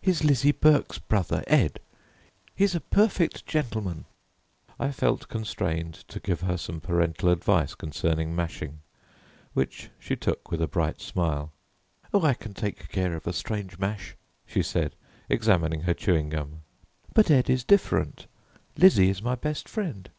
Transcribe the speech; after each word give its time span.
"He's 0.00 0.22
Lizzie 0.22 0.52
Burke's 0.52 1.00
brother, 1.00 1.42
Ed. 1.48 1.80
He's 2.54 2.76
a 2.76 2.80
perfect 2.80 3.44
gen'l'man." 3.46 4.04
I 4.78 4.92
felt 4.92 5.26
constrained 5.26 5.94
to 6.06 6.20
give 6.20 6.42
her 6.42 6.56
some 6.56 6.80
parental 6.80 7.30
advice 7.30 7.74
concerning 7.74 8.32
mashing, 8.36 8.78
which 9.54 9.90
she 9.98 10.14
took 10.14 10.52
with 10.52 10.62
a 10.62 10.68
bright 10.68 11.00
smile. 11.00 11.50
"Oh, 12.14 12.22
I 12.22 12.34
can 12.34 12.54
take 12.54 12.90
care 12.90 13.16
of 13.16 13.26
a 13.26 13.32
strange 13.32 13.76
mash," 13.76 14.14
she 14.46 14.62
said, 14.62 14.94
examining 15.28 15.80
her 15.80 15.94
chewing 15.94 16.28
gum, 16.28 16.60
"but 17.12 17.28
Ed 17.28 17.50
is 17.50 17.64
different. 17.64 18.28
Lizzie 18.76 19.10
is 19.10 19.20
my 19.20 19.34
best 19.34 19.68
friend." 19.68 20.10